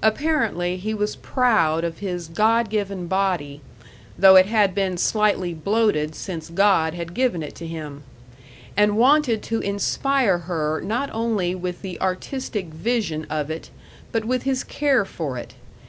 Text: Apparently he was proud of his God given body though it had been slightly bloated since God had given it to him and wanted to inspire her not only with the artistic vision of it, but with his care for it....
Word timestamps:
Apparently 0.00 0.76
he 0.76 0.94
was 0.94 1.16
proud 1.16 1.82
of 1.82 1.98
his 1.98 2.28
God 2.28 2.70
given 2.70 3.08
body 3.08 3.62
though 4.16 4.36
it 4.36 4.46
had 4.46 4.76
been 4.76 4.96
slightly 4.96 5.54
bloated 5.54 6.14
since 6.14 6.50
God 6.50 6.94
had 6.94 7.14
given 7.14 7.42
it 7.42 7.56
to 7.56 7.66
him 7.66 8.04
and 8.76 8.96
wanted 8.96 9.42
to 9.42 9.58
inspire 9.58 10.38
her 10.38 10.80
not 10.84 11.10
only 11.12 11.52
with 11.56 11.82
the 11.82 12.00
artistic 12.00 12.66
vision 12.66 13.26
of 13.28 13.50
it, 13.50 13.70
but 14.12 14.24
with 14.24 14.44
his 14.44 14.62
care 14.62 15.04
for 15.04 15.36
it.... 15.36 15.54